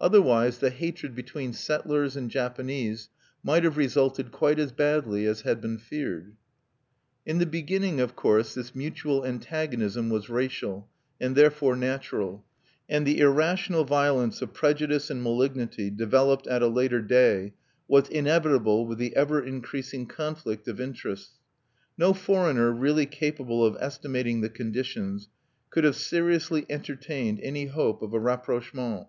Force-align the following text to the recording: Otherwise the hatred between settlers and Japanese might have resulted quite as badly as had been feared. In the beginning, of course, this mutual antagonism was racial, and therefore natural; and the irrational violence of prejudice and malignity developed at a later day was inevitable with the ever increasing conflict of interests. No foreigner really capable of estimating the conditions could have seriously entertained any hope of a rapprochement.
Otherwise 0.00 0.60
the 0.60 0.70
hatred 0.70 1.14
between 1.14 1.52
settlers 1.52 2.16
and 2.16 2.30
Japanese 2.30 3.10
might 3.42 3.62
have 3.62 3.76
resulted 3.76 4.32
quite 4.32 4.58
as 4.58 4.72
badly 4.72 5.26
as 5.26 5.42
had 5.42 5.60
been 5.60 5.76
feared. 5.76 6.34
In 7.26 7.36
the 7.40 7.44
beginning, 7.44 8.00
of 8.00 8.16
course, 8.16 8.54
this 8.54 8.74
mutual 8.74 9.22
antagonism 9.26 10.08
was 10.08 10.30
racial, 10.30 10.88
and 11.20 11.36
therefore 11.36 11.76
natural; 11.76 12.42
and 12.88 13.06
the 13.06 13.18
irrational 13.18 13.84
violence 13.84 14.40
of 14.40 14.54
prejudice 14.54 15.10
and 15.10 15.22
malignity 15.22 15.90
developed 15.90 16.46
at 16.46 16.62
a 16.62 16.68
later 16.68 17.02
day 17.02 17.52
was 17.86 18.08
inevitable 18.08 18.86
with 18.86 18.96
the 18.96 19.14
ever 19.14 19.44
increasing 19.44 20.06
conflict 20.06 20.66
of 20.68 20.80
interests. 20.80 21.32
No 21.98 22.14
foreigner 22.14 22.72
really 22.72 23.04
capable 23.04 23.62
of 23.62 23.76
estimating 23.78 24.40
the 24.40 24.48
conditions 24.48 25.28
could 25.68 25.84
have 25.84 25.96
seriously 25.96 26.64
entertained 26.70 27.40
any 27.42 27.66
hope 27.66 28.00
of 28.00 28.14
a 28.14 28.18
rapprochement. 28.18 29.08